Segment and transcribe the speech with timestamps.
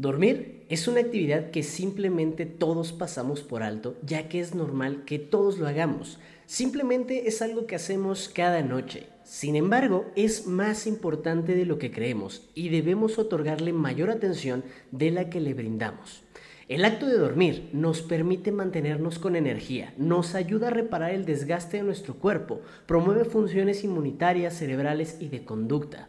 [0.00, 5.18] Dormir es una actividad que simplemente todos pasamos por alto, ya que es normal que
[5.18, 6.18] todos lo hagamos.
[6.46, 9.08] Simplemente es algo que hacemos cada noche.
[9.24, 15.10] Sin embargo, es más importante de lo que creemos y debemos otorgarle mayor atención de
[15.10, 16.22] la que le brindamos.
[16.66, 21.76] El acto de dormir nos permite mantenernos con energía, nos ayuda a reparar el desgaste
[21.76, 26.08] de nuestro cuerpo, promueve funciones inmunitarias, cerebrales y de conducta.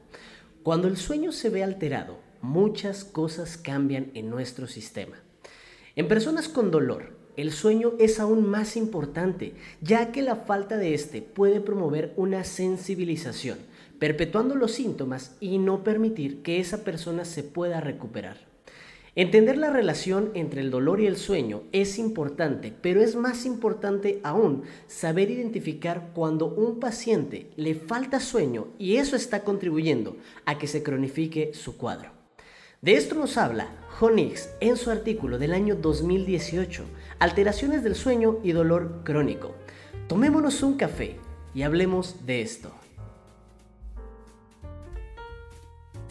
[0.64, 5.18] Cuando el sueño se ve alterado, muchas cosas cambian en nuestro sistema.
[5.96, 10.93] En personas con dolor, el sueño es aún más importante, ya que la falta de
[10.93, 13.57] este puede promover una sensibilización,
[14.00, 18.38] perpetuando los síntomas y no permitir que esa persona se pueda recuperar.
[19.15, 24.21] Entender la relación entre el dolor y el sueño es importante, pero es más importante
[24.23, 30.15] aún saber identificar cuando un paciente le falta sueño y eso está contribuyendo
[30.46, 32.20] a que se cronifique su cuadro.
[32.81, 33.67] De esto nos habla
[34.00, 36.84] Honix en su artículo del año 2018,
[37.20, 39.54] Alteraciones del sueño y dolor crónico.
[40.08, 41.20] Tomémonos un café
[41.54, 42.81] y hablemos de esto.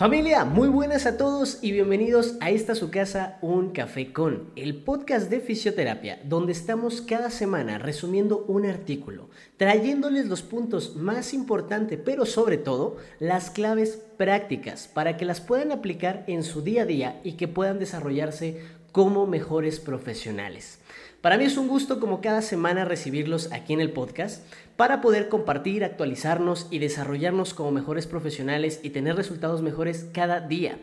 [0.01, 4.83] Familia, muy buenas a todos y bienvenidos a esta su casa Un Café con, el
[4.83, 9.29] podcast de fisioterapia, donde estamos cada semana resumiendo un artículo,
[9.59, 15.71] trayéndoles los puntos más importantes, pero sobre todo las claves prácticas para que las puedan
[15.71, 18.59] aplicar en su día a día y que puedan desarrollarse
[18.93, 20.80] como mejores profesionales.
[21.21, 24.43] Para mí es un gusto como cada semana recibirlos aquí en el podcast
[24.77, 30.79] para poder compartir, actualizarnos y desarrollarnos como mejores profesionales y tener resultados mejores cada día.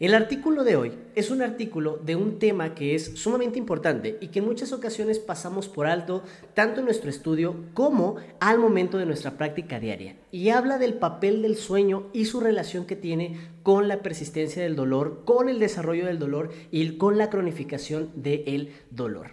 [0.00, 4.28] El artículo de hoy es un artículo de un tema que es sumamente importante y
[4.28, 9.06] que en muchas ocasiones pasamos por alto tanto en nuestro estudio como al momento de
[9.06, 10.16] nuestra práctica diaria.
[10.32, 14.76] Y habla del papel del sueño y su relación que tiene con la persistencia del
[14.76, 19.30] dolor, con el desarrollo del dolor y con la cronificación del dolor.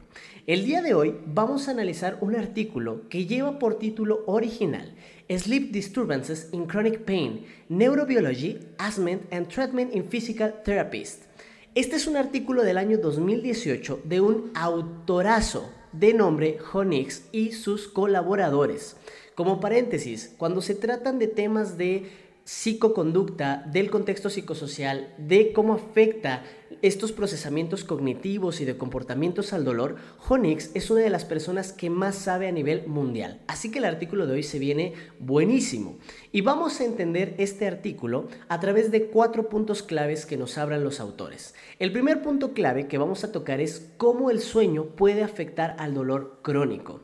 [0.51, 4.93] El día de hoy vamos a analizar un artículo que lleva por título original
[5.29, 11.25] Sleep Disturbances in Chronic Pain, Neurobiology, Assessment and Treatment in Physical Therapists.
[11.73, 17.87] Este es un artículo del año 2018 de un autorazo de nombre Honix y sus
[17.87, 18.97] colaboradores.
[19.35, 22.09] Como paréntesis, cuando se tratan de temas de
[22.43, 26.43] psicoconducta, del contexto psicosocial, de cómo afecta
[26.81, 29.97] estos procesamientos cognitivos y de comportamientos al dolor,
[30.27, 33.39] Honix es una de las personas que más sabe a nivel mundial.
[33.47, 35.97] Así que el artículo de hoy se viene buenísimo.
[36.31, 40.83] Y vamos a entender este artículo a través de cuatro puntos claves que nos abran
[40.83, 41.53] los autores.
[41.77, 45.93] El primer punto clave que vamos a tocar es cómo el sueño puede afectar al
[45.93, 47.01] dolor crónico.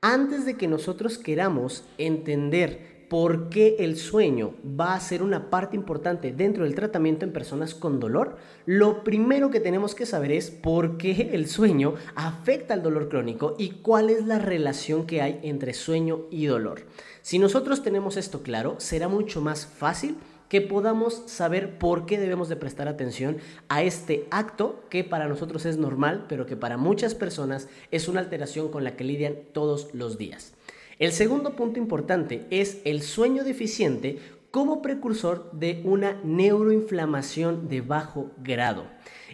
[0.00, 5.76] Antes de que nosotros queramos entender por qué el sueño va a ser una parte
[5.76, 8.36] importante dentro del tratamiento en personas con dolor,
[8.66, 13.54] lo primero que tenemos que saber es por qué el sueño afecta al dolor crónico
[13.58, 16.82] y cuál es la relación que hay entre sueño y dolor.
[17.22, 20.16] Si nosotros tenemos esto claro, será mucho más fácil
[20.48, 23.38] que podamos saber por qué debemos de prestar atención
[23.68, 28.20] a este acto que para nosotros es normal, pero que para muchas personas es una
[28.20, 30.54] alteración con la que lidian todos los días.
[30.98, 34.18] El segundo punto importante es el sueño deficiente
[34.50, 38.84] como precursor de una neuroinflamación de bajo grado.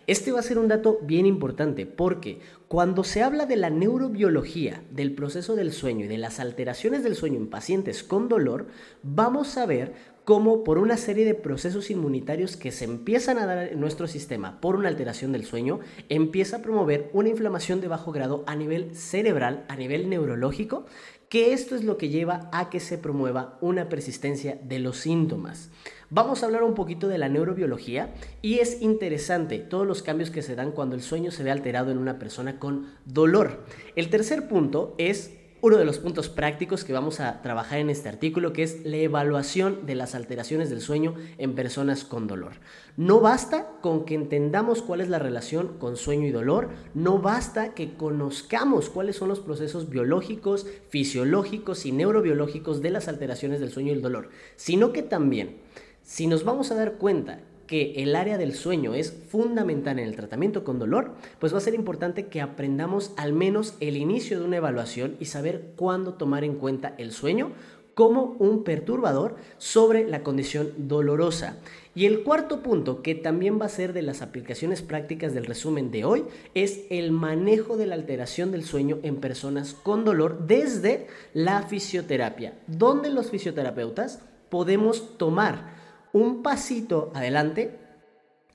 [0.07, 4.83] Este va a ser un dato bien importante porque cuando se habla de la neurobiología,
[4.91, 8.67] del proceso del sueño y de las alteraciones del sueño en pacientes con dolor,
[9.03, 9.95] vamos a ver
[10.25, 14.61] cómo por una serie de procesos inmunitarios que se empiezan a dar en nuestro sistema
[14.61, 18.95] por una alteración del sueño, empieza a promover una inflamación de bajo grado a nivel
[18.95, 20.87] cerebral, a nivel neurológico,
[21.35, 25.69] que esto es lo que lleva a que se promueva una persistencia de los síntomas.
[26.09, 30.43] Vamos a hablar un poquito de la neurobiología y es interesante todos los cambios que
[30.43, 33.65] se dan cuando el sueño se ve alterado en una persona con dolor.
[33.97, 35.33] El tercer punto es
[35.65, 38.99] uno de los puntos prácticos que vamos a trabajar en este artículo, que es la
[38.99, 42.53] evaluación de las alteraciones del sueño en personas con dolor.
[42.99, 47.73] No basta con que entendamos cuál es la relación con sueño y dolor, no basta
[47.73, 53.89] que conozcamos cuáles son los procesos biológicos, fisiológicos y neurobiológicos de las alteraciones del sueño
[53.89, 55.63] y el dolor, sino que también,
[56.03, 60.17] si nos vamos a dar cuenta que el área del sueño es fundamental en el
[60.17, 64.47] tratamiento con dolor, pues va a ser importante que aprendamos al menos el inicio de
[64.47, 67.53] una evaluación y saber cuándo tomar en cuenta el sueño
[67.95, 71.59] como un perturbador sobre la condición dolorosa.
[71.95, 75.93] Y el cuarto punto, que también va a ser de las aplicaciones prácticas del resumen
[75.93, 76.25] de hoy,
[76.55, 82.55] es el manejo de la alteración del sueño en personas con dolor desde la fisioterapia,
[82.67, 85.74] donde los fisioterapeutas podemos tomar
[86.15, 87.77] un pasito adelante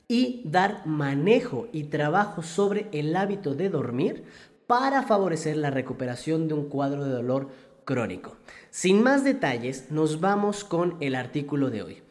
[0.08, 4.24] y dar manejo y trabajo sobre el hábito de dormir
[4.66, 7.50] para favorecer la recuperación de un cuadro de dolor
[7.84, 8.38] crónico.
[8.72, 12.02] Sin más detalles, nos vamos con el artículo de hoy.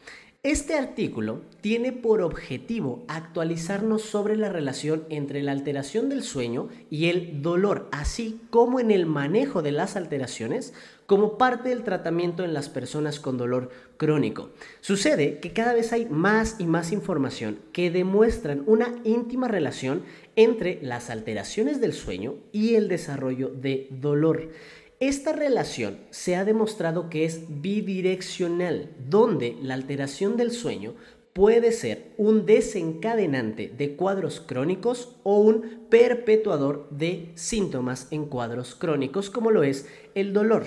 [0.41, 7.09] Este artículo tiene por objetivo actualizarnos sobre la relación entre la alteración del sueño y
[7.09, 10.73] el dolor, así como en el manejo de las alteraciones
[11.07, 14.51] como parte del tratamiento en las personas con dolor crónico.
[14.79, 20.03] Sucede que cada vez hay más y más información que demuestran una íntima relación
[20.37, 24.51] entre las alteraciones del sueño y el desarrollo de dolor.
[24.99, 30.93] Esta relación se ha demostrado que es bidireccional, donde la alteración del sueño
[31.31, 39.29] puede ser un desencadenante de cuadros crónicos o un perpetuador de síntomas en cuadros crónicos,
[39.29, 40.65] como lo es el dolor.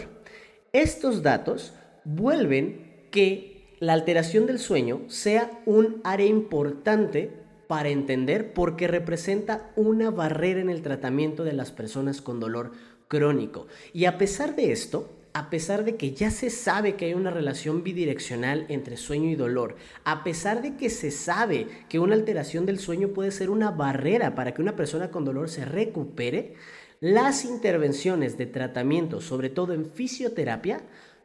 [0.72, 1.74] Estos datos
[2.06, 7.30] vuelven que la alteración del sueño sea un área importante
[7.66, 12.72] para entender porque representa una barrera en el tratamiento de las personas con dolor
[13.12, 13.66] crónico.
[13.92, 17.30] Y a pesar de esto, a pesar de que ya se sabe que hay una
[17.30, 22.64] relación bidireccional entre sueño y dolor, a pesar de que se sabe que una alteración
[22.64, 26.54] del sueño puede ser una barrera para que una persona con dolor se recupere,
[27.00, 30.80] las intervenciones de tratamiento, sobre todo en fisioterapia,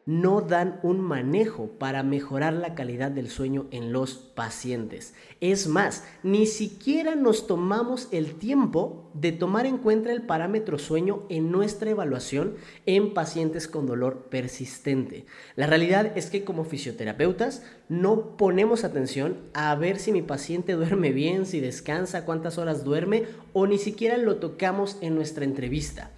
[0.07, 5.13] no dan un manejo para mejorar la calidad del sueño en los pacientes.
[5.41, 11.23] Es más, ni siquiera nos tomamos el tiempo de tomar en cuenta el parámetro sueño
[11.27, 12.55] en nuestra evaluación
[12.85, 15.25] en pacientes con dolor persistente.
[15.57, 21.11] La realidad es que como fisioterapeutas no ponemos atención a ver si mi paciente duerme
[21.11, 26.11] bien, si descansa, cuántas horas duerme o ni siquiera lo tocamos en nuestra entrevista.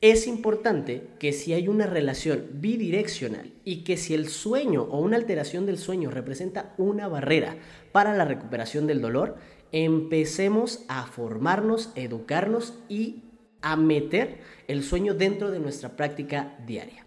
[0.00, 5.16] Es importante que si hay una relación bidireccional y que si el sueño o una
[5.16, 7.56] alteración del sueño representa una barrera
[7.92, 9.36] para la recuperación del dolor,
[9.72, 13.22] empecemos a formarnos, educarnos y
[13.62, 17.06] a meter el sueño dentro de nuestra práctica diaria.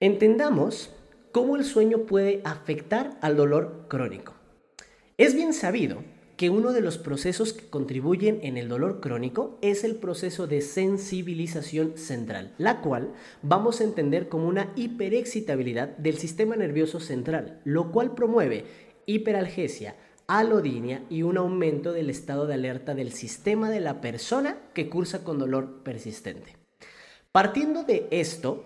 [0.00, 0.94] Entendamos
[1.32, 4.34] cómo el sueño puede afectar al dolor crónico.
[5.16, 6.02] Es bien sabido
[6.40, 10.62] que uno de los procesos que contribuyen en el dolor crónico es el proceso de
[10.62, 17.92] sensibilización central, la cual vamos a entender como una hiperexcitabilidad del sistema nervioso central, lo
[17.92, 18.64] cual promueve
[19.04, 19.96] hiperalgesia,
[20.28, 25.22] alodinia y un aumento del estado de alerta del sistema de la persona que cursa
[25.22, 26.56] con dolor persistente.
[27.32, 28.64] Partiendo de esto,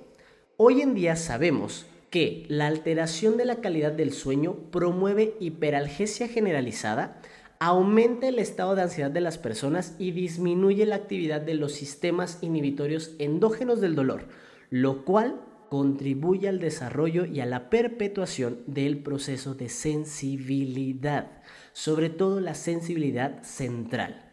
[0.58, 7.20] hoy en día sabemos que la alteración de la calidad del sueño promueve hiperalgesia generalizada,
[7.58, 12.38] aumenta el estado de ansiedad de las personas y disminuye la actividad de los sistemas
[12.42, 14.28] inhibitorios endógenos del dolor,
[14.70, 15.40] lo cual
[15.70, 21.42] contribuye al desarrollo y a la perpetuación del proceso de sensibilidad,
[21.72, 24.30] sobre todo la sensibilidad central.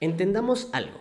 [0.00, 0.98] Entendamos algo.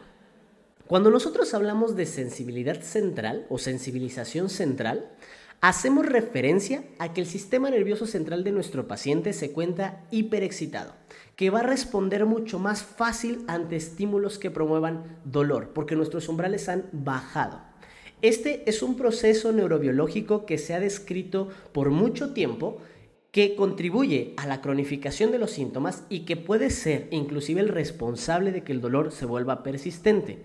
[0.87, 5.11] Cuando nosotros hablamos de sensibilidad central o sensibilización central,
[5.61, 10.93] hacemos referencia a que el sistema nervioso central de nuestro paciente se cuenta hiperexcitado
[11.39, 16.67] que va a responder mucho más fácil ante estímulos que promuevan dolor, porque nuestros umbrales
[16.67, 17.61] han bajado.
[18.21, 22.79] Este es un proceso neurobiológico que se ha descrito por mucho tiempo
[23.31, 28.51] que contribuye a la cronificación de los síntomas y que puede ser inclusive el responsable
[28.51, 30.39] de que el dolor se vuelva persistente.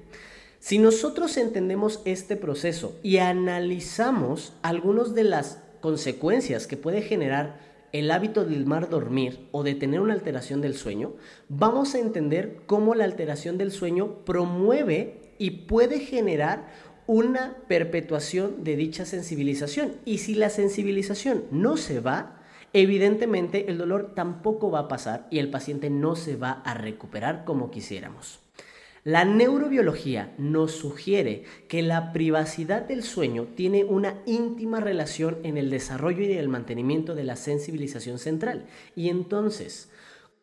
[0.64, 7.60] Si nosotros entendemos este proceso y analizamos algunas de las consecuencias que puede generar
[7.92, 11.12] el hábito del mar dormir o de tener una alteración del sueño,
[11.50, 16.72] vamos a entender cómo la alteración del sueño promueve y puede generar
[17.06, 19.96] una perpetuación de dicha sensibilización.
[20.06, 22.40] Y si la sensibilización no se va,
[22.72, 27.44] evidentemente el dolor tampoco va a pasar y el paciente no se va a recuperar
[27.44, 28.43] como quisiéramos.
[29.04, 35.68] La neurobiología nos sugiere que la privacidad del sueño tiene una íntima relación en el
[35.68, 38.64] desarrollo y el mantenimiento de la sensibilización central.
[38.96, 39.90] Y entonces,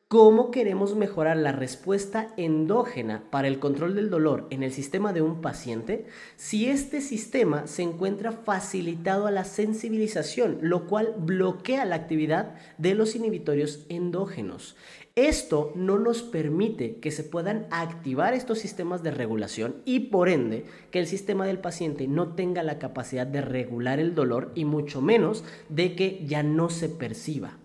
[0.08, 5.24] ¿cómo queremos mejorar la respuesta endógena para el control del dolor en el sistema de
[5.24, 11.96] un paciente si este sistema se encuentra facilitado a la sensibilización, lo cual bloquea la
[11.96, 14.75] actividad de los inhibitorios endógenos?
[15.15, 20.63] Esto no nos permite que se puedan activar estos sistemas de regulación y por ende
[20.89, 25.01] que el sistema del paciente no tenga la capacidad de regular el dolor y mucho
[25.01, 27.58] menos de que ya no se perciba.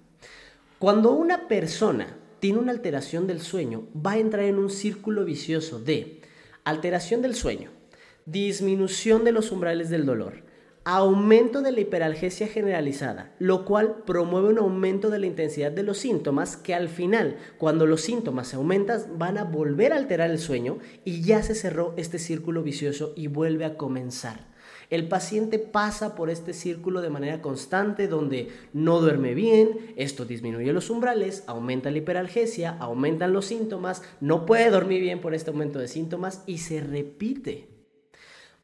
[0.81, 5.79] Cuando una persona tiene una alteración del sueño, va a entrar en un círculo vicioso
[5.79, 6.23] de
[6.65, 7.71] alteración del sueño,
[8.25, 10.43] disminución de los umbrales del dolor,
[10.89, 15.99] aumento de la hiperalgesia generalizada, lo cual promueve un aumento de la intensidad de los
[15.99, 20.79] síntomas que al final, cuando los síntomas aumentan, van a volver a alterar el sueño
[21.05, 24.47] y ya se cerró este círculo vicioso y vuelve a comenzar.
[24.89, 30.73] El paciente pasa por este círculo de manera constante donde no duerme bien, esto disminuye
[30.73, 35.81] los umbrales, aumenta la hiperalgesia, aumentan los síntomas, no puede dormir bien por este aumento
[35.81, 37.71] de síntomas y se repite.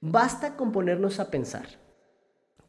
[0.01, 1.82] Basta con ponernos a pensar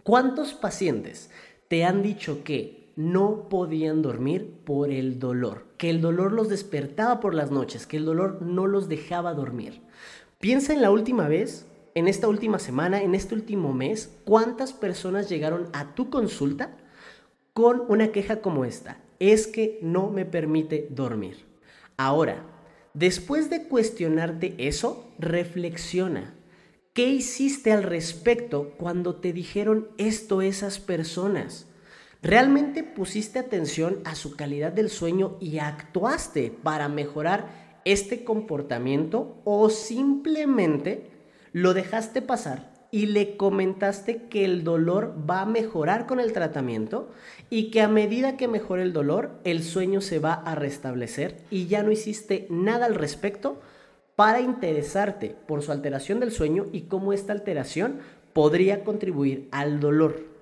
[0.03, 1.29] ¿Cuántos pacientes
[1.69, 5.63] te han dicho que no podían dormir por el dolor?
[5.77, 9.81] Que el dolor los despertaba por las noches, que el dolor no los dejaba dormir.
[10.41, 15.29] Piensa en la última vez, en esta última semana, en este último mes, cuántas personas
[15.29, 16.75] llegaron a tu consulta
[17.53, 19.01] con una queja como esta.
[19.19, 21.45] Es que no me permite dormir.
[21.95, 22.43] Ahora,
[22.93, 26.33] después de cuestionarte eso, reflexiona.
[26.93, 31.65] ¿Qué hiciste al respecto cuando te dijeron esto esas personas?
[32.21, 39.71] ¿Realmente pusiste atención a su calidad del sueño y actuaste para mejorar este comportamiento o
[39.71, 41.09] simplemente
[41.51, 47.09] lo dejaste pasar y le comentaste que el dolor va a mejorar con el tratamiento
[47.49, 51.65] y que a medida que mejore el dolor, el sueño se va a restablecer y
[51.65, 53.59] ya no hiciste nada al respecto
[54.15, 57.99] para interesarte por su alteración del sueño y cómo esta alteración
[58.33, 60.33] podría contribuir al dolor.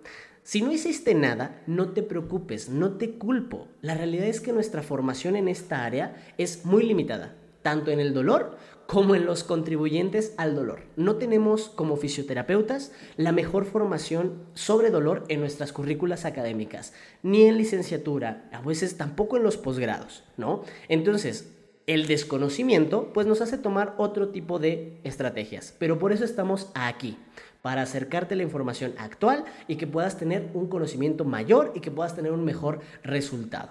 [0.44, 3.68] Si no hiciste nada, no te preocupes, no te culpo.
[3.82, 8.14] La realidad es que nuestra formación en esta área es muy limitada, tanto en el
[8.14, 10.82] dolor como en los contribuyentes al dolor.
[10.98, 17.58] No tenemos como fisioterapeutas la mejor formación sobre dolor en nuestras currículas académicas, ni en
[17.58, 20.64] licenciatura, a veces tampoco en los posgrados, ¿no?
[20.90, 21.54] Entonces,
[21.94, 27.18] el desconocimiento pues nos hace tomar otro tipo de estrategias, pero por eso estamos aquí,
[27.62, 32.16] para acercarte la información actual y que puedas tener un conocimiento mayor y que puedas
[32.16, 33.70] tener un mejor resultado.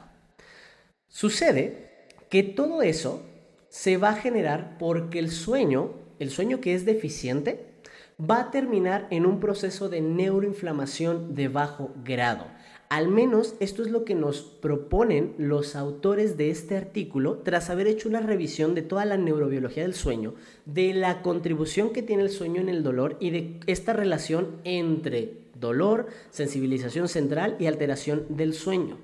[1.09, 1.89] Sucede
[2.29, 3.23] que todo eso
[3.69, 7.71] se va a generar porque el sueño, el sueño que es deficiente,
[8.21, 12.47] va a terminar en un proceso de neuroinflamación de bajo grado.
[12.91, 17.87] Al menos esto es lo que nos proponen los autores de este artículo tras haber
[17.87, 20.35] hecho una revisión de toda la neurobiología del sueño,
[20.67, 25.39] de la contribución que tiene el sueño en el dolor y de esta relación entre
[25.55, 28.99] dolor, sensibilización central y alteración del sueño.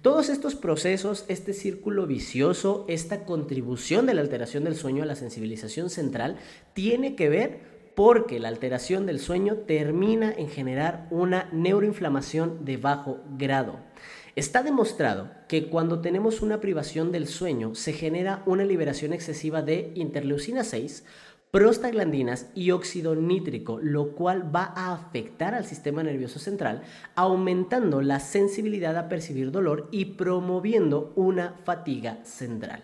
[0.00, 5.16] Todos estos procesos, este círculo vicioso, esta contribución de la alteración del sueño a la
[5.16, 6.36] sensibilización central,
[6.72, 13.20] tiene que ver porque la alteración del sueño termina en generar una neuroinflamación de bajo
[13.38, 13.78] grado.
[14.36, 19.92] Está demostrado que cuando tenemos una privación del sueño se genera una liberación excesiva de
[19.94, 21.04] interleucina 6,
[21.52, 26.82] prostaglandinas y óxido nítrico, lo cual va a afectar al sistema nervioso central,
[27.14, 32.82] aumentando la sensibilidad a percibir dolor y promoviendo una fatiga central.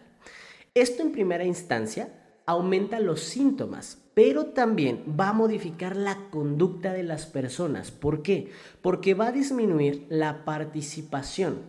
[0.73, 2.11] Esto en primera instancia
[2.47, 7.91] aumenta los síntomas, pero también va a modificar la conducta de las personas.
[7.91, 8.50] ¿Por qué?
[8.83, 11.61] Porque va a disminuir la participación.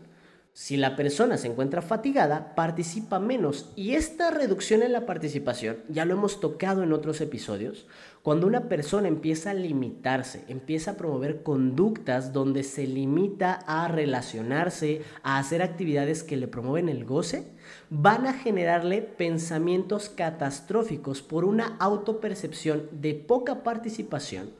[0.53, 3.71] Si la persona se encuentra fatigada, participa menos.
[3.77, 7.87] Y esta reducción en la participación, ya lo hemos tocado en otros episodios,
[8.21, 15.03] cuando una persona empieza a limitarse, empieza a promover conductas donde se limita a relacionarse,
[15.23, 17.47] a hacer actividades que le promueven el goce,
[17.89, 24.51] van a generarle pensamientos catastróficos por una autopercepción de poca participación.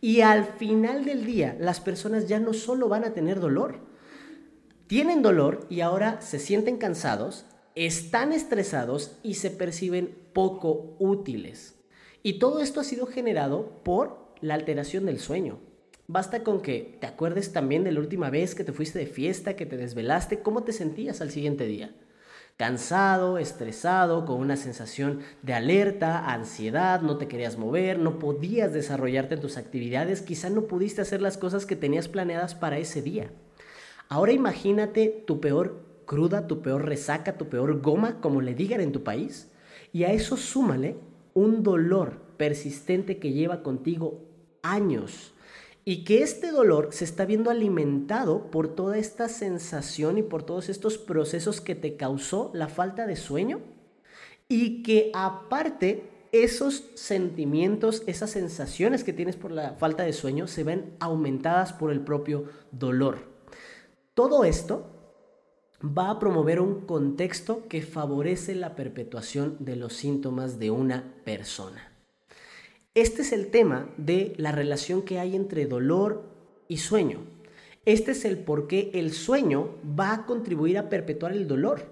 [0.00, 3.86] Y al final del día, las personas ya no solo van a tener dolor,
[4.88, 11.74] tienen dolor y ahora se sienten cansados, están estresados y se perciben poco útiles.
[12.22, 15.60] Y todo esto ha sido generado por la alteración del sueño.
[16.06, 19.56] Basta con que te acuerdes también de la última vez que te fuiste de fiesta,
[19.56, 21.94] que te desvelaste, cómo te sentías al siguiente día.
[22.56, 29.34] Cansado, estresado, con una sensación de alerta, ansiedad, no te querías mover, no podías desarrollarte
[29.34, 33.30] en tus actividades, quizá no pudiste hacer las cosas que tenías planeadas para ese día.
[34.08, 38.92] Ahora imagínate tu peor cruda, tu peor resaca, tu peor goma, como le digan en
[38.92, 39.50] tu país,
[39.92, 40.96] y a eso súmale
[41.34, 44.24] un dolor persistente que lleva contigo
[44.62, 45.34] años
[45.84, 50.68] y que este dolor se está viendo alimentado por toda esta sensación y por todos
[50.68, 53.60] estos procesos que te causó la falta de sueño
[54.48, 60.64] y que aparte esos sentimientos, esas sensaciones que tienes por la falta de sueño se
[60.64, 63.37] ven aumentadas por el propio dolor.
[64.18, 64.84] Todo esto
[65.80, 71.92] va a promover un contexto que favorece la perpetuación de los síntomas de una persona.
[72.94, 76.24] Este es el tema de la relación que hay entre dolor
[76.66, 77.20] y sueño.
[77.84, 81.86] Este es el por qué el sueño va a contribuir a perpetuar el dolor.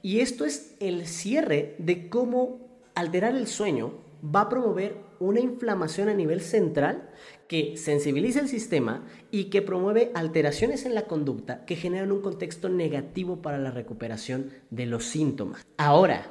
[0.00, 2.60] Y esto es el cierre de cómo
[2.94, 7.10] alterar el sueño va a promover una inflamación a nivel central
[7.48, 12.68] que sensibiliza el sistema y que promueve alteraciones en la conducta que generan un contexto
[12.68, 15.66] negativo para la recuperación de los síntomas.
[15.76, 16.26] Ahora,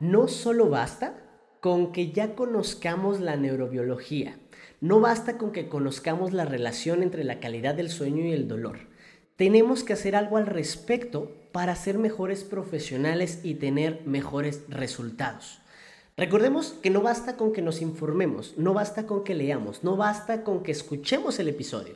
[0.00, 1.24] no solo basta
[1.60, 4.38] con que ya conozcamos la neurobiología,
[4.80, 8.78] no basta con que conozcamos la relación entre la calidad del sueño y el dolor.
[9.36, 15.60] Tenemos que hacer algo al respecto para ser mejores profesionales y tener mejores resultados.
[16.18, 20.42] Recordemos que no basta con que nos informemos, no basta con que leamos, no basta
[20.42, 21.94] con que escuchemos el episodio.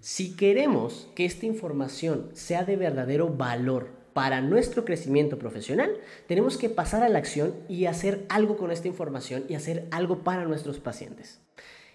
[0.00, 5.92] Si queremos que esta información sea de verdadero valor para nuestro crecimiento profesional,
[6.26, 10.24] tenemos que pasar a la acción y hacer algo con esta información y hacer algo
[10.24, 11.42] para nuestros pacientes.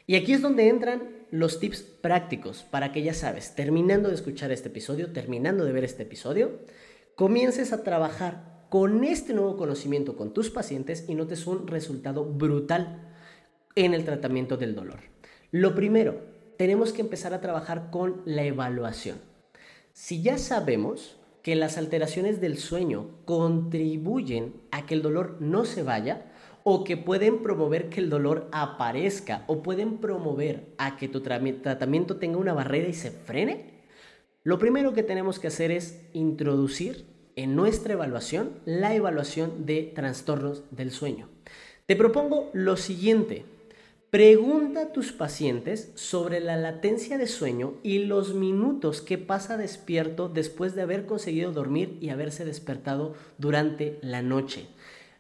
[0.06, 4.52] Y aquí es donde entran los tips prácticos para que ya sabes, terminando de escuchar
[4.52, 6.60] este episodio, terminando de ver este episodio,
[7.16, 13.08] comiences a trabajar con este nuevo conocimiento con tus pacientes y notes un resultado brutal
[13.74, 15.00] en el tratamiento del dolor.
[15.50, 16.20] Lo primero,
[16.58, 19.16] tenemos que empezar a trabajar con la evaluación.
[19.94, 25.82] Si ya sabemos que las alteraciones del sueño contribuyen a que el dolor no se
[25.82, 26.34] vaya
[26.66, 32.18] o que pueden promover que el dolor aparezca o pueden promover a que tu tratamiento
[32.18, 33.86] tenga una barrera y se frene,
[34.44, 40.64] lo primero que tenemos que hacer es introducir en nuestra evaluación la evaluación de trastornos
[40.72, 41.30] del sueño.
[41.86, 43.46] Te propongo lo siguiente.
[44.10, 50.30] Pregunta a tus pacientes sobre la latencia de sueño y los minutos que pasa despierto
[50.30, 54.68] después de haber conseguido dormir y haberse despertado durante la noche.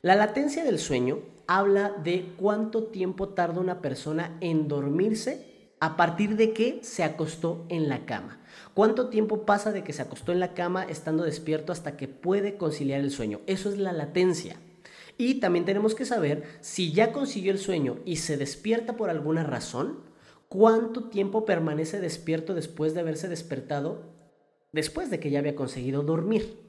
[0.02, 5.46] La latencia del sueño habla de cuánto tiempo tarda una persona en dormirse
[5.80, 8.40] a partir de que se acostó en la cama.
[8.76, 12.58] ¿Cuánto tiempo pasa de que se acostó en la cama estando despierto hasta que puede
[12.58, 13.40] conciliar el sueño?
[13.48, 14.58] Eso es la latencia.
[15.18, 19.46] Y también tenemos que saber si ya consiguió el sueño y se despierta por alguna
[19.46, 20.02] razón,
[20.50, 24.12] cuánto tiempo permanece despierto después de haberse despertado,
[24.74, 26.60] después de que ya había conseguido dormir.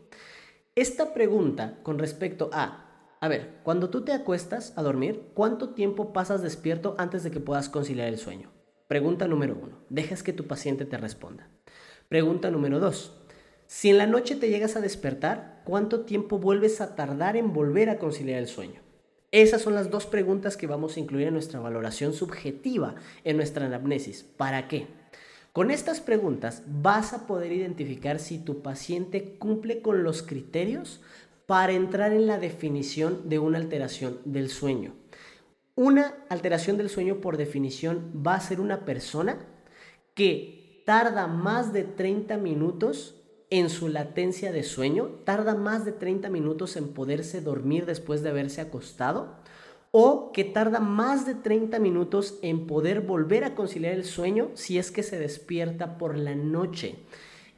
[0.77, 6.13] Esta pregunta con respecto a, a ver, cuando tú te acuestas a dormir, ¿cuánto tiempo
[6.13, 8.53] pasas despierto antes de que puedas conciliar el sueño?
[8.87, 9.81] Pregunta número uno.
[9.91, 11.51] Dejas que tu paciente te responda.
[12.09, 13.13] Pregunta número dos.
[13.67, 17.91] Si en la noche te llegas a despertar, ¿cuánto tiempo vuelves a tardar en volver
[17.91, 18.81] a conciliar el sueño?
[19.33, 23.67] Esas son las dos preguntas que vamos a incluir en nuestra valoración subjetiva, en nuestra
[23.67, 24.23] anamnesis.
[24.23, 24.87] ¿Para qué?
[25.53, 31.01] Con estas preguntas vas a poder identificar si tu paciente cumple con los criterios
[31.47, 34.95] para entrar en la definición de una alteración del sueño.
[35.75, 39.39] Una alteración del sueño por definición va a ser una persona
[40.15, 40.56] que
[40.87, 43.17] tarda más de 30 minutos
[43.51, 48.31] en su latencia de sueño, tarda más de 30 minutos en poderse dormir después de
[48.31, 49.35] haberse acostado,
[49.91, 54.79] o que tarda más de 30 minutos en poder volver a conciliar el sueño si
[54.79, 56.95] es que se despierta por la noche.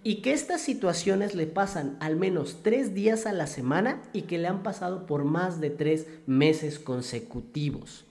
[0.03, 4.39] Y que estas situaciones le pasan al menos tres días a la semana y que
[4.39, 8.08] le han pasado por más de tres meses consecutivos.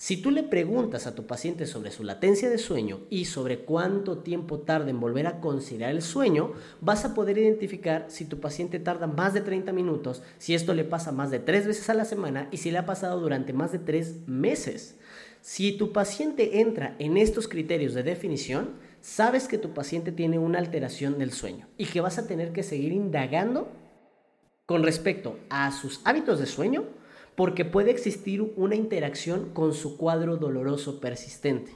[0.00, 4.18] Si tú le preguntas a tu paciente sobre su latencia de sueño y sobre cuánto
[4.18, 8.78] tiempo tarda en volver a conciliar el sueño, vas a poder identificar si tu paciente
[8.78, 12.04] tarda más de 30 minutos, si esto le pasa más de tres veces a la
[12.04, 14.94] semana y si le ha pasado durante más de tres meses.
[15.40, 20.60] Si tu paciente entra en estos criterios de definición, sabes que tu paciente tiene una
[20.60, 23.72] alteración del sueño y que vas a tener que seguir indagando
[24.64, 26.84] con respecto a sus hábitos de sueño
[27.38, 31.70] porque puede existir una interacción con su cuadro doloroso persistente.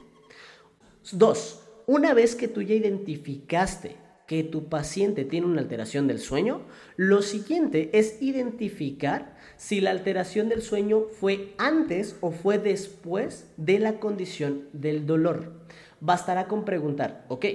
[1.13, 3.95] Dos, una vez que tú ya identificaste
[4.27, 6.63] que tu paciente tiene una alteración del sueño,
[6.97, 13.79] lo siguiente es identificar si la alteración del sueño fue antes o fue después de
[13.79, 15.53] la condición del dolor.
[16.01, 17.45] Bastará con preguntar, ok,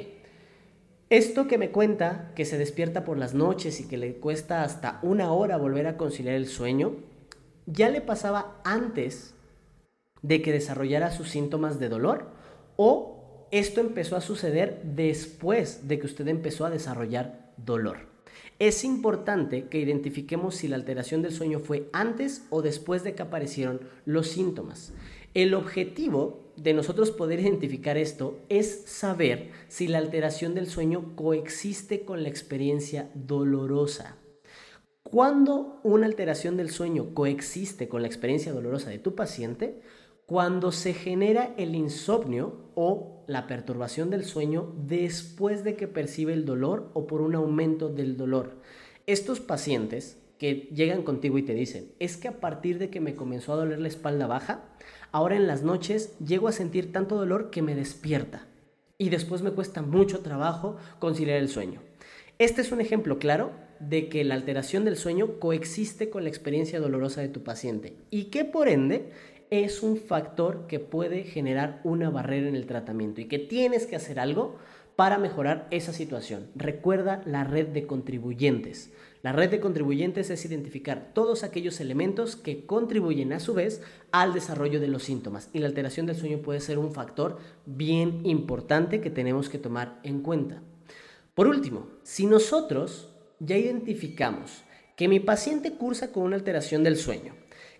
[1.10, 4.98] esto que me cuenta que se despierta por las noches y que le cuesta hasta
[5.02, 6.96] una hora volver a conciliar el sueño,
[7.70, 9.35] ya le pasaba antes
[10.22, 12.31] de que desarrollara sus síntomas de dolor
[12.76, 18.09] o esto empezó a suceder después de que usted empezó a desarrollar dolor.
[18.59, 23.22] Es importante que identifiquemos si la alteración del sueño fue antes o después de que
[23.22, 24.92] aparecieron los síntomas.
[25.35, 32.04] El objetivo de nosotros poder identificar esto es saber si la alteración del sueño coexiste
[32.04, 34.17] con la experiencia dolorosa.
[35.10, 39.80] Cuando una alteración del sueño coexiste con la experiencia dolorosa de tu paciente,
[40.26, 46.44] cuando se genera el insomnio o la perturbación del sueño después de que percibe el
[46.44, 48.60] dolor o por un aumento del dolor.
[49.06, 53.14] Estos pacientes que llegan contigo y te dicen, es que a partir de que me
[53.14, 54.64] comenzó a doler la espalda baja,
[55.10, 58.46] ahora en las noches llego a sentir tanto dolor que me despierta
[58.98, 61.80] y después me cuesta mucho trabajo conciliar el sueño.
[62.38, 66.80] Este es un ejemplo claro de que la alteración del sueño coexiste con la experiencia
[66.80, 69.10] dolorosa de tu paciente y que por ende
[69.50, 73.96] es un factor que puede generar una barrera en el tratamiento y que tienes que
[73.96, 74.56] hacer algo
[74.98, 76.48] para mejorar esa situación.
[76.56, 78.90] Recuerda la red de contribuyentes.
[79.22, 84.32] La red de contribuyentes es identificar todos aquellos elementos que contribuyen a su vez al
[84.32, 89.00] desarrollo de los síntomas y la alteración del sueño puede ser un factor bien importante
[89.00, 90.62] que tenemos que tomar en cuenta.
[91.34, 93.07] Por último, si nosotros
[93.40, 94.64] ya identificamos
[94.96, 97.35] que mi paciente cursa con una alteración del sueño,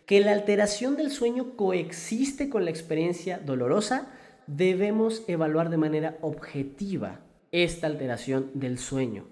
[0.07, 4.11] que la alteración del sueño coexiste con la experiencia dolorosa,
[4.47, 7.21] debemos evaluar de manera objetiva
[7.53, 9.27] esta alteración del sueño.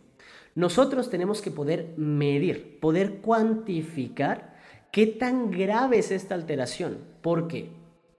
[0.55, 4.57] Nosotros tenemos que poder medir, poder cuantificar
[4.91, 7.71] qué tan grave es esta alteración, porque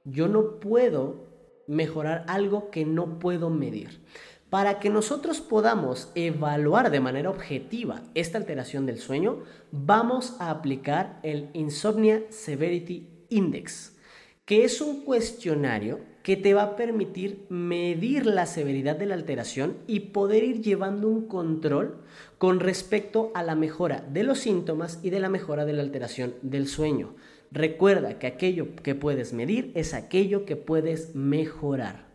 [0.04, 1.28] yo no puedo
[1.68, 4.02] mejorar algo que no puedo medir.
[4.50, 11.20] Para que nosotros podamos evaluar de manera objetiva esta alteración del sueño, vamos a aplicar
[11.22, 13.98] el Insomnia Severity Index,
[14.46, 19.78] que es un cuestionario que te va a permitir medir la severidad de la alteración
[19.86, 22.04] y poder ir llevando un control
[22.38, 26.36] con respecto a la mejora de los síntomas y de la mejora de la alteración
[26.42, 27.16] del sueño.
[27.52, 32.08] Recuerda que aquello que puedes medir es aquello que puedes mejorar.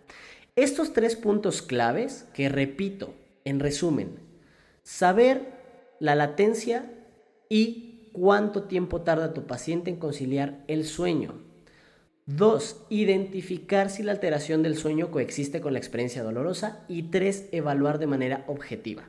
[0.55, 3.15] Estos tres puntos claves que repito,
[3.47, 4.19] en resumen,
[4.83, 5.49] saber
[5.99, 6.93] la latencia
[7.49, 11.41] y cuánto tiempo tarda tu paciente en conciliar el sueño.
[12.27, 16.85] Dos, identificar si la alteración del sueño coexiste con la experiencia dolorosa.
[16.87, 19.05] Y tres, evaluar de manera objetiva.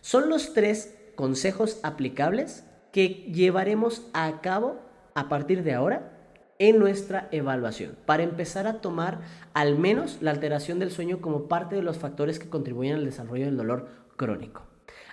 [0.00, 4.78] Son los tres consejos aplicables que llevaremos a cabo
[5.14, 6.13] a partir de ahora
[6.58, 9.20] en nuestra evaluación para empezar a tomar
[9.54, 13.46] al menos la alteración del sueño como parte de los factores que contribuyen al desarrollo
[13.46, 14.62] del dolor crónico.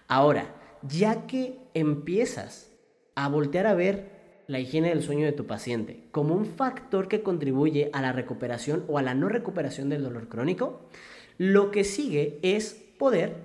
[0.08, 2.71] Ahora, ya que empiezas
[3.15, 7.23] a voltear a ver la higiene del sueño de tu paciente como un factor que
[7.23, 10.89] contribuye a la recuperación o a la no recuperación del dolor crónico,
[11.38, 13.36] lo que sigue es poder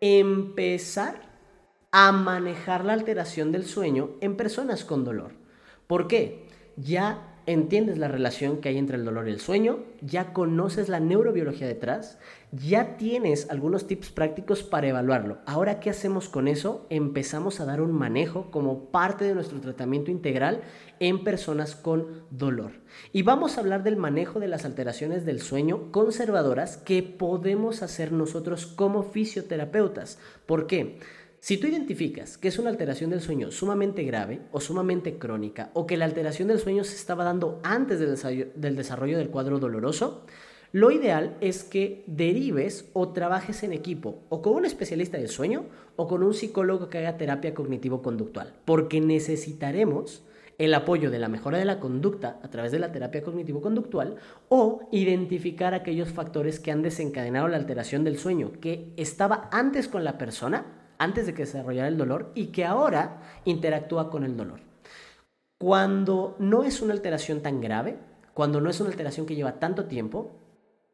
[0.00, 1.32] empezar
[1.90, 5.32] a manejar la alteración del sueño en personas con dolor.
[5.86, 6.46] ¿Por qué?
[6.76, 11.00] Ya entiendes la relación que hay entre el dolor y el sueño, ya conoces la
[11.00, 12.18] neurobiología detrás,
[12.52, 15.38] ya tienes algunos tips prácticos para evaluarlo.
[15.46, 16.86] Ahora, ¿qué hacemos con eso?
[16.90, 20.60] Empezamos a dar un manejo como parte de nuestro tratamiento integral
[21.00, 22.72] en personas con dolor.
[23.12, 28.12] Y vamos a hablar del manejo de las alteraciones del sueño conservadoras que podemos hacer
[28.12, 30.18] nosotros como fisioterapeutas.
[30.46, 30.98] ¿Por qué?
[31.42, 35.88] Si tú identificas que es una alteración del sueño sumamente grave o sumamente crónica o
[35.88, 40.24] que la alteración del sueño se estaba dando antes del desarrollo del cuadro doloroso,
[40.70, 45.64] lo ideal es que derives o trabajes en equipo o con un especialista del sueño
[45.96, 50.22] o con un psicólogo que haga terapia cognitivo-conductual, porque necesitaremos
[50.58, 54.14] el apoyo de la mejora de la conducta a través de la terapia cognitivo-conductual
[54.48, 60.04] o identificar aquellos factores que han desencadenado la alteración del sueño que estaba antes con
[60.04, 64.60] la persona antes de que desarrollara el dolor y que ahora interactúa con el dolor.
[65.58, 67.98] Cuando no es una alteración tan grave,
[68.34, 70.30] cuando no es una alteración que lleva tanto tiempo,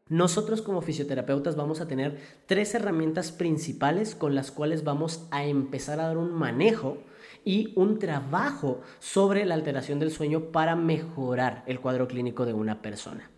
[0.08, 6.00] nosotros como fisioterapeutas vamos a tener tres herramientas principales con las cuales vamos a empezar
[6.00, 6.96] a dar un manejo
[7.44, 12.80] y un trabajo sobre la alteración del sueño para mejorar el cuadro clínico de una
[12.80, 13.30] persona.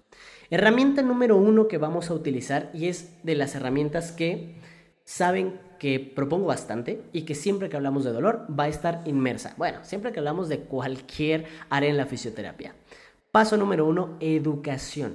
[0.50, 4.56] Herramienta número uno que vamos a utilizar y es de las herramientas que
[5.10, 9.54] saben que propongo bastante y que siempre que hablamos de dolor va a estar inmersa.
[9.56, 12.76] Bueno, siempre que hablamos de cualquier área en la fisioterapia.
[13.32, 15.14] Paso número uno, educación.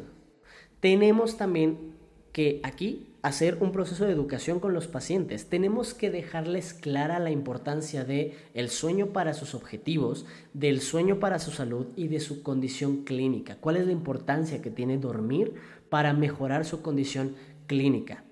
[0.82, 1.96] Tenemos también
[2.34, 5.48] que aquí hacer un proceso de educación con los pacientes.
[5.48, 11.40] Tenemos que dejarles clara la importancia de el sueño para sus objetivos, del sueño para
[11.40, 13.56] su salud y de su condición clínica.
[13.62, 15.54] ¿Cuál es la importancia que tiene dormir
[15.88, 18.26] para mejorar su condición clínica?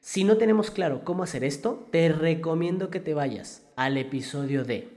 [0.00, 4.88] Si no tenemos claro cómo hacer esto, te recomiendo que te vayas al episodio de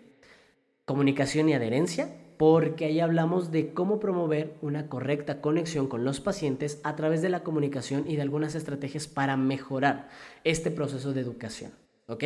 [0.85, 6.79] comunicación y adherencia, porque ahí hablamos de cómo promover una correcta conexión con los pacientes
[6.85, 10.07] a través de la comunicación y de algunas estrategias para mejorar
[10.45, 11.73] este proceso de educación.
[12.07, 12.23] ¿Ok?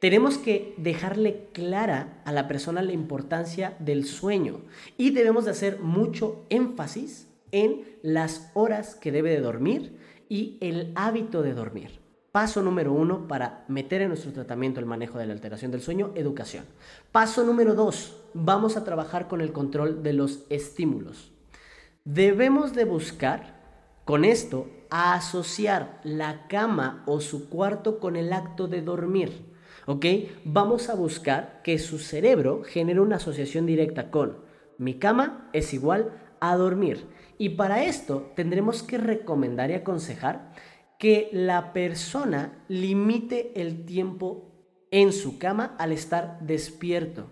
[0.00, 4.62] Tenemos que dejarle clara a la persona la importancia del sueño
[4.96, 9.96] y debemos de hacer mucho énfasis en las horas que debe de dormir
[10.28, 11.99] y el hábito de dormir.
[12.32, 16.12] Paso número uno para meter en nuestro tratamiento el manejo de la alteración del sueño,
[16.14, 16.64] educación.
[17.10, 21.32] Paso número dos, vamos a trabajar con el control de los estímulos.
[22.04, 23.60] Debemos de buscar
[24.04, 29.50] con esto asociar la cama o su cuarto con el acto de dormir.
[29.86, 30.06] ¿Ok?
[30.44, 34.48] Vamos a buscar que su cerebro genere una asociación directa con
[34.80, 37.04] mi cama es igual a dormir.
[37.36, 40.52] Y para esto tendremos que recomendar y aconsejar
[41.00, 44.52] que la persona limite el tiempo
[44.90, 47.30] en su cama al estar despierto.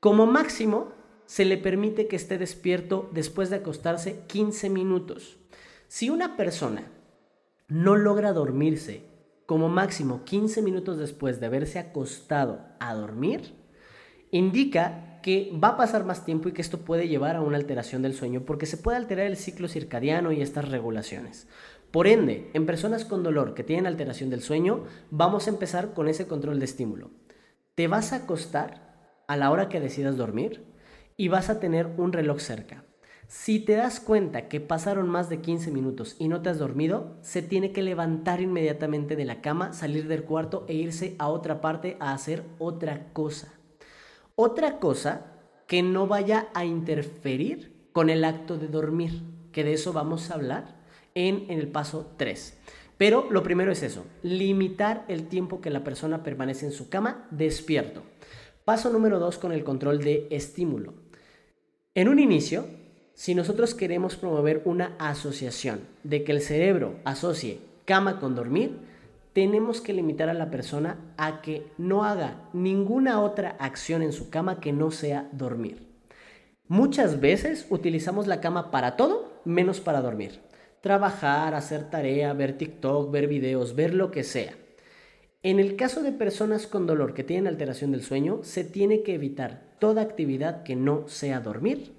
[0.00, 0.92] Como máximo,
[1.24, 5.38] se le permite que esté despierto después de acostarse 15 minutos.
[5.88, 6.92] Si una persona
[7.68, 9.04] no logra dormirse
[9.46, 13.54] como máximo 15 minutos después de haberse acostado a dormir,
[14.30, 18.02] indica que va a pasar más tiempo y que esto puede llevar a una alteración
[18.02, 21.48] del sueño porque se puede alterar el ciclo circadiano y estas regulaciones.
[21.90, 26.08] Por ende, en personas con dolor que tienen alteración del sueño, vamos a empezar con
[26.08, 27.10] ese control de estímulo.
[27.74, 30.64] Te vas a acostar a la hora que decidas dormir
[31.16, 32.84] y vas a tener un reloj cerca.
[33.26, 37.16] Si te das cuenta que pasaron más de 15 minutos y no te has dormido,
[37.22, 41.60] se tiene que levantar inmediatamente de la cama, salir del cuarto e irse a otra
[41.60, 43.52] parte a hacer otra cosa.
[44.36, 45.26] Otra cosa
[45.66, 49.22] que no vaya a interferir con el acto de dormir,
[49.52, 50.79] que de eso vamos a hablar
[51.14, 52.58] en, el paso 3.
[52.96, 57.26] Pero lo primero es eso, limitar el tiempo que la persona permanece en su cama
[57.30, 58.02] despierto.
[58.64, 60.92] Paso número 2 con el control de estímulo.
[61.94, 62.66] En un inicio,
[63.14, 68.76] si nosotros queremos promover una asociación de que el cerebro asocie cama con dormir,
[69.32, 74.28] tenemos que limitar a la persona a que no haga ninguna otra acción en su
[74.28, 75.88] cama que no sea dormir.
[76.68, 80.49] Muchas veces utilizamos la cama para todo menos para dormir
[80.80, 84.54] trabajar, hacer tarea, ver TikTok, ver videos, ver lo que sea.
[85.42, 89.14] En el caso de personas con dolor que tienen alteración del sueño, se tiene que
[89.14, 91.94] evitar toda actividad que no sea dormir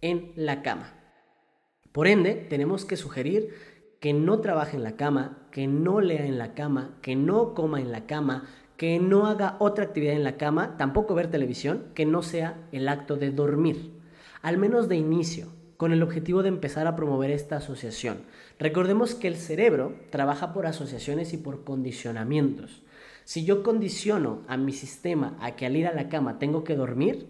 [0.00, 0.94] en la cama.
[1.92, 3.54] Por ende, tenemos que sugerir
[4.00, 7.80] que no trabaje en la cama, que no lea en la cama, que no coma
[7.80, 12.06] en la cama, que no haga otra actividad en la cama, tampoco ver televisión, que
[12.06, 14.00] no sea el acto de dormir,
[14.42, 15.48] al menos de inicio
[15.80, 18.18] con el objetivo de empezar a promover esta asociación.
[18.58, 22.82] Recordemos que el cerebro trabaja por asociaciones y por condicionamientos.
[23.24, 26.76] Si yo condiciono a mi sistema a que al ir a la cama tengo que
[26.76, 27.28] dormir,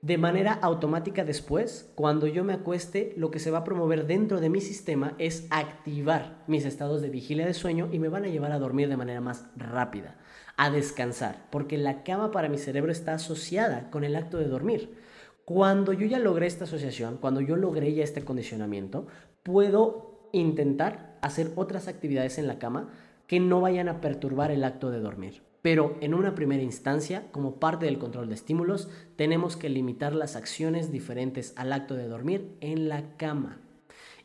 [0.00, 4.40] de manera automática después, cuando yo me acueste, lo que se va a promover dentro
[4.40, 8.28] de mi sistema es activar mis estados de vigilia de sueño y me van a
[8.28, 10.16] llevar a dormir de manera más rápida,
[10.56, 15.09] a descansar, porque la cama para mi cerebro está asociada con el acto de dormir.
[15.52, 19.08] Cuando yo ya logré esta asociación, cuando yo logré ya este condicionamiento,
[19.42, 22.90] puedo intentar hacer otras actividades en la cama
[23.26, 25.42] que no vayan a perturbar el acto de dormir.
[25.60, 30.36] Pero en una primera instancia, como parte del control de estímulos, tenemos que limitar las
[30.36, 33.58] acciones diferentes al acto de dormir en la cama.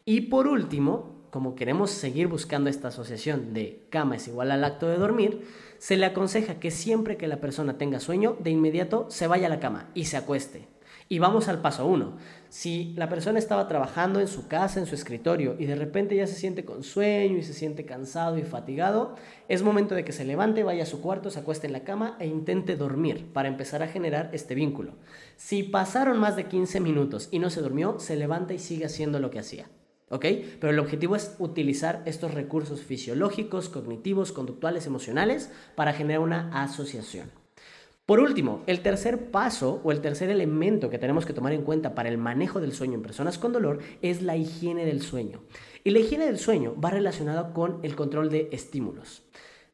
[0.05, 4.88] Y por último, como queremos seguir buscando esta asociación de cama es igual al acto
[4.88, 5.41] de dormir,
[5.79, 9.49] se le aconseja que siempre que la persona tenga sueño, de inmediato se vaya a
[9.49, 10.74] la cama y se acueste.
[11.07, 12.17] Y vamos al paso uno.
[12.49, 16.25] Si la persona estaba trabajando en su casa, en su escritorio, y de repente ya
[16.25, 19.13] se siente con sueño y se siente cansado y fatigado,
[19.47, 22.17] es momento de que se levante, vaya a su cuarto, se acueste en la cama
[22.19, 24.93] e intente dormir para empezar a generar este vínculo.
[25.37, 29.19] Si pasaron más de 15 minutos y no se durmió, se levanta y sigue haciendo
[29.19, 29.69] lo que hacía.
[30.09, 30.25] ¿Ok?
[30.59, 37.44] Pero el objetivo es utilizar estos recursos fisiológicos, cognitivos, conductuales, emocionales para generar una asociación.
[38.05, 41.95] Por último, el tercer paso o el tercer elemento que tenemos que tomar en cuenta
[41.95, 45.41] para el manejo del sueño en personas con dolor es la higiene del sueño.
[45.83, 49.23] Y la higiene del sueño va relacionada con el control de estímulos.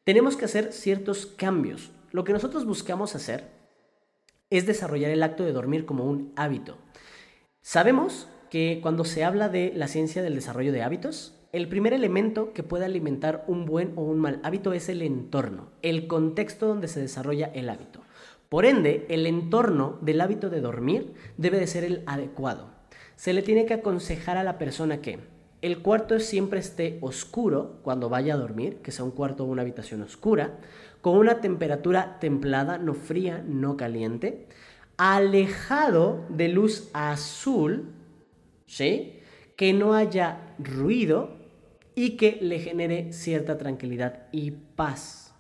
[0.05, 1.91] Tenemos que hacer ciertos cambios.
[2.11, 3.49] Lo que nosotros buscamos hacer
[4.49, 6.77] es desarrollar el acto de dormir como un hábito.
[7.61, 12.53] Sabemos que cuando se habla de la ciencia del desarrollo de hábitos, el primer elemento
[12.53, 16.87] que puede alimentar un buen o un mal hábito es el entorno, el contexto donde
[16.87, 18.01] se desarrolla el hábito.
[18.51, 22.69] Por ende, el entorno del hábito de dormir debe de ser el adecuado.
[23.15, 25.19] Se le tiene que aconsejar a la persona que
[25.61, 29.61] el cuarto siempre esté oscuro cuando vaya a dormir, que sea un cuarto o una
[29.61, 30.59] habitación oscura,
[30.99, 34.47] con una temperatura templada, no fría, no caliente,
[34.97, 37.93] alejado de luz azul,
[38.65, 39.21] ¿sí?
[39.55, 41.37] Que no haya ruido
[41.95, 45.30] y que le genere cierta tranquilidad y paz.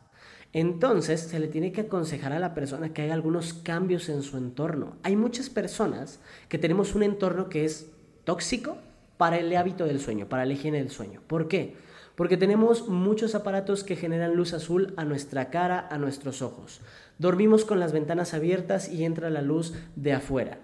[0.53, 4.37] Entonces se le tiene que aconsejar a la persona que haga algunos cambios en su
[4.37, 4.97] entorno.
[5.03, 7.89] Hay muchas personas que tenemos un entorno que es
[8.25, 8.77] tóxico
[9.17, 11.21] para el hábito del sueño, para la higiene del sueño.
[11.27, 11.75] ¿Por qué?
[12.15, 16.81] Porque tenemos muchos aparatos que generan luz azul a nuestra cara, a nuestros ojos.
[17.17, 20.59] Dormimos con las ventanas abiertas y entra la luz de afuera.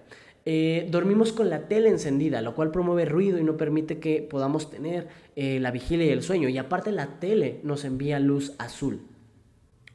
[0.46, 4.70] Eh, dormimos con la tele encendida, lo cual promueve ruido y no permite que podamos
[4.70, 6.50] tener eh, la vigilia y el sueño.
[6.50, 9.02] Y aparte la tele nos envía luz azul.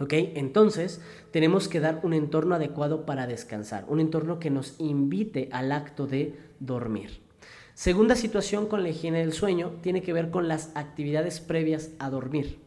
[0.00, 0.12] ¿Ok?
[0.14, 1.00] Entonces
[1.30, 6.06] tenemos que dar un entorno adecuado para descansar, un entorno que nos invite al acto
[6.06, 7.20] de dormir.
[7.74, 12.10] Segunda situación con la higiene del sueño tiene que ver con las actividades previas a
[12.10, 12.58] dormir.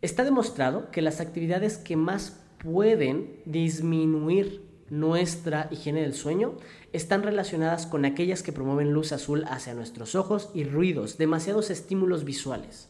[0.00, 6.54] Está demostrado que las actividades que más pueden disminuir nuestra higiene del sueño
[6.92, 12.24] están relacionadas con aquellas que promueven luz azul hacia nuestros ojos y ruidos, demasiados estímulos
[12.24, 12.88] visuales.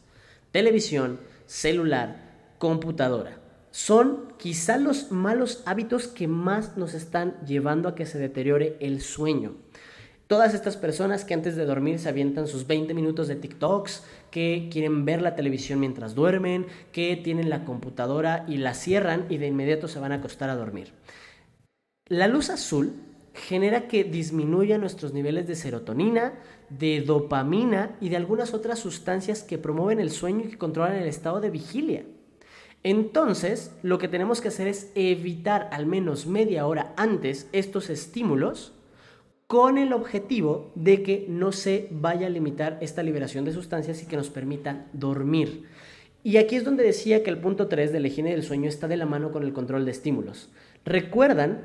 [0.51, 3.44] Televisión, celular, computadora.
[3.75, 9.01] Son quizá los malos hábitos que más nos están llevando a que se deteriore el
[9.01, 9.57] sueño.
[10.27, 14.69] Todas estas personas que antes de dormir se avientan sus 20 minutos de TikToks, que
[14.71, 19.47] quieren ver la televisión mientras duermen, que tienen la computadora y la cierran y de
[19.47, 20.93] inmediato se van a acostar a dormir.
[22.07, 22.93] La luz azul
[23.33, 26.35] genera que disminuya nuestros niveles de serotonina,
[26.69, 31.09] de dopamina y de algunas otras sustancias que promueven el sueño y que controlan el
[31.09, 32.05] estado de vigilia.
[32.85, 38.73] Entonces, lo que tenemos que hacer es evitar al menos media hora antes estos estímulos
[39.47, 44.05] con el objetivo de que no se vaya a limitar esta liberación de sustancias y
[44.05, 45.63] que nos permita dormir.
[46.21, 48.87] Y aquí es donde decía que el punto 3 de la higiene del sueño está
[48.87, 50.51] de la mano con el control de estímulos.
[50.85, 51.63] Recuerdan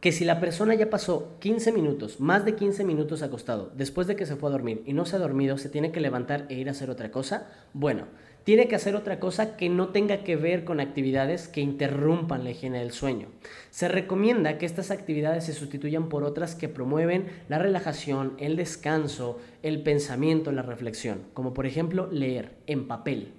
[0.00, 4.16] que si la persona ya pasó 15 minutos, más de 15 minutos acostado, después de
[4.16, 6.54] que se fue a dormir y no se ha dormido, se tiene que levantar e
[6.54, 8.06] ir a hacer otra cosa, bueno,
[8.44, 12.50] tiene que hacer otra cosa que no tenga que ver con actividades que interrumpan la
[12.50, 13.28] higiene del sueño.
[13.70, 19.38] Se recomienda que estas actividades se sustituyan por otras que promueven la relajación, el descanso,
[19.62, 23.34] el pensamiento, la reflexión, como por ejemplo leer en papel,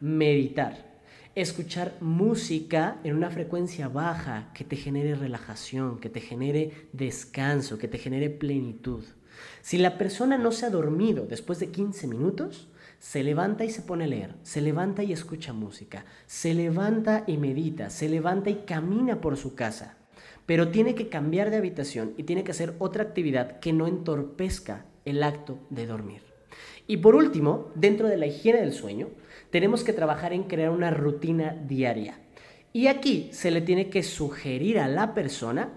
[0.00, 0.94] meditar,
[1.34, 7.88] escuchar música en una frecuencia baja que te genere relajación, que te genere descanso, que
[7.88, 9.04] te genere plenitud.
[9.62, 13.82] Si la persona no se ha dormido después de 15 minutos, se levanta y se
[13.82, 18.62] pone a leer, se levanta y escucha música, se levanta y medita, se levanta y
[18.66, 19.96] camina por su casa,
[20.46, 24.86] pero tiene que cambiar de habitación y tiene que hacer otra actividad que no entorpezca
[25.04, 26.22] el acto de dormir.
[26.86, 29.08] Y por último, dentro de la higiene del sueño,
[29.50, 32.18] tenemos que trabajar en crear una rutina diaria.
[32.72, 35.70] Y aquí se le tiene que sugerir a la persona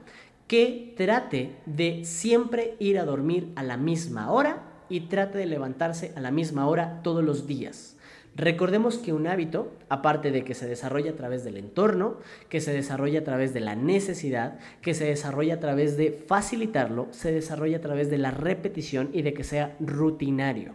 [0.47, 6.13] que trate de siempre ir a dormir a la misma hora y trate de levantarse
[6.15, 7.97] a la misma hora todos los días.
[8.38, 12.17] Recordemos que un hábito, aparte de que se desarrolla a través del entorno,
[12.50, 17.08] que se desarrolla a través de la necesidad, que se desarrolla a través de facilitarlo,
[17.10, 20.73] se desarrolla a través de la repetición y de que sea rutinario.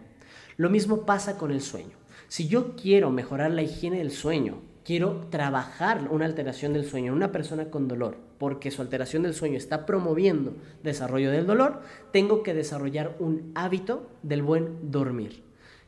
[0.57, 1.95] Lo mismo pasa con el sueño.
[2.27, 7.17] Si yo quiero mejorar la higiene del sueño, quiero trabajar una alteración del sueño en
[7.17, 12.43] una persona con dolor, porque su alteración del sueño está promoviendo desarrollo del dolor, tengo
[12.43, 15.43] que desarrollar un hábito del buen dormir.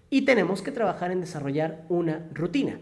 [0.10, 2.80] Y tenemos que trabajar en desarrollar una rutina.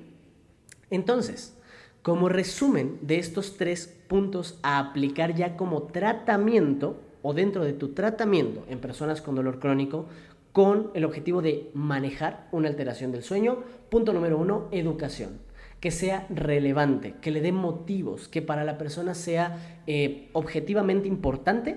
[0.89, 1.57] Entonces,
[2.01, 7.93] como resumen de estos tres puntos a aplicar ya como tratamiento o dentro de tu
[7.93, 10.05] tratamiento en personas con dolor crónico,
[10.51, 15.39] con el objetivo de manejar una alteración del sueño, punto número uno, educación
[15.83, 21.75] que sea relevante, que le dé motivos, que para la persona sea eh, objetivamente importante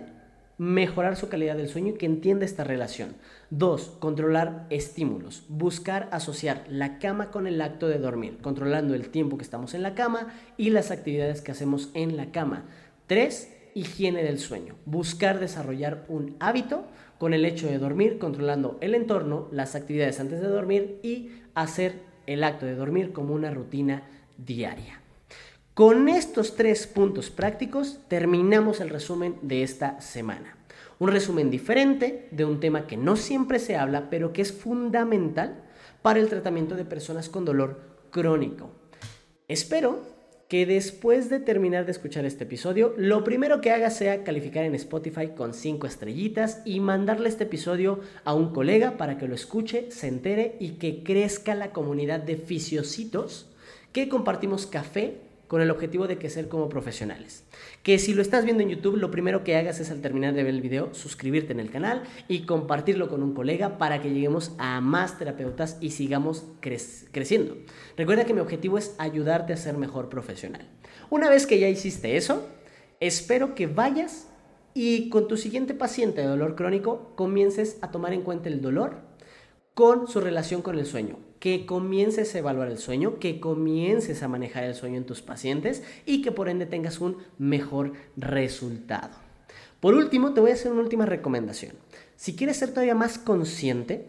[0.58, 3.16] mejorar su calidad del sueño y que entienda esta relación.
[3.50, 9.38] Dos, controlar estímulos, buscar asociar la cama con el acto de dormir, controlando el tiempo
[9.38, 12.66] que estamos en la cama y las actividades que hacemos en la cama.
[13.08, 16.84] Tres, higiene del sueño, buscar desarrollar un hábito
[17.18, 22.14] con el hecho de dormir, controlando el entorno, las actividades antes de dormir y hacer
[22.26, 24.02] el acto de dormir como una rutina
[24.36, 25.00] diaria.
[25.74, 30.56] Con estos tres puntos prácticos terminamos el resumen de esta semana.
[30.98, 35.64] Un resumen diferente de un tema que no siempre se habla, pero que es fundamental
[36.00, 38.70] para el tratamiento de personas con dolor crónico.
[39.48, 40.15] Espero
[40.48, 44.76] que después de terminar de escuchar este episodio, lo primero que haga sea calificar en
[44.76, 49.90] Spotify con 5 estrellitas y mandarle este episodio a un colega para que lo escuche,
[49.90, 53.48] se entere y que crezca la comunidad de fisiocitos
[53.92, 57.44] que compartimos café con el objetivo de que ser como profesionales.
[57.82, 60.42] Que si lo estás viendo en YouTube, lo primero que hagas es al terminar de
[60.42, 64.52] ver el video, suscribirte en el canal y compartirlo con un colega para que lleguemos
[64.58, 67.56] a más terapeutas y sigamos creciendo.
[67.96, 70.66] Recuerda que mi objetivo es ayudarte a ser mejor profesional.
[71.10, 72.46] Una vez que ya hiciste eso,
[73.00, 74.28] espero que vayas
[74.74, 79.05] y con tu siguiente paciente de dolor crónico comiences a tomar en cuenta el dolor
[79.76, 81.18] con su relación con el sueño.
[81.38, 85.82] Que comiences a evaluar el sueño, que comiences a manejar el sueño en tus pacientes
[86.06, 89.10] y que por ende tengas un mejor resultado.
[89.80, 91.74] Por último, te voy a hacer una última recomendación.
[92.16, 94.06] Si quieres ser todavía más consciente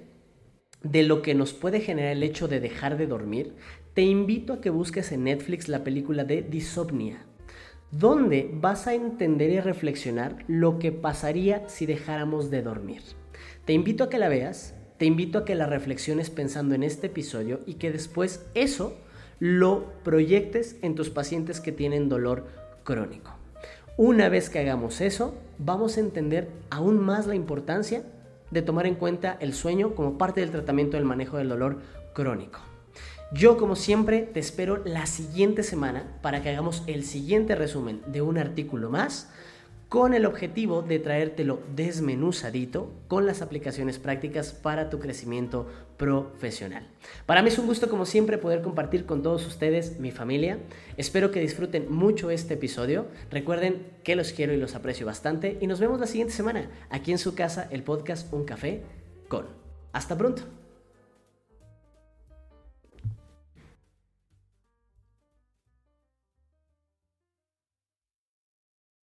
[0.83, 3.53] de lo que nos puede generar el hecho de dejar de dormir,
[3.93, 7.25] te invito a que busques en Netflix la película de Disopnia,
[7.91, 13.01] donde vas a entender y reflexionar lo que pasaría si dejáramos de dormir.
[13.65, 17.07] Te invito a que la veas, te invito a que la reflexiones pensando en este
[17.07, 18.97] episodio y que después eso
[19.39, 22.45] lo proyectes en tus pacientes que tienen dolor
[22.83, 23.31] crónico.
[23.95, 28.03] Una vez que hagamos eso, vamos a entender aún más la importancia
[28.51, 31.81] de tomar en cuenta el sueño como parte del tratamiento del manejo del dolor
[32.13, 32.59] crónico.
[33.33, 38.21] Yo como siempre te espero la siguiente semana para que hagamos el siguiente resumen de
[38.21, 39.29] un artículo más
[39.89, 45.67] con el objetivo de traértelo desmenuzadito con las aplicaciones prácticas para tu crecimiento
[45.97, 46.87] profesional.
[47.25, 50.59] Para mí es un gusto como siempre poder compartir con todos ustedes, mi familia.
[50.97, 53.07] Espero que disfruten mucho este episodio.
[53.31, 57.11] Recuerden que los quiero y los aprecio bastante y nos vemos la siguiente semana aquí
[57.11, 58.81] en su casa, el podcast Un Café
[59.29, 59.45] con.
[59.93, 60.56] Hasta pronto.